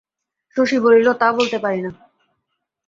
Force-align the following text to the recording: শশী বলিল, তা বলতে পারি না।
শশী 0.55 0.77
বলিল, 0.79 1.07
তা 1.13 1.27
বলতে 1.33 1.57
পারি 1.59 1.79
না। 1.81 1.91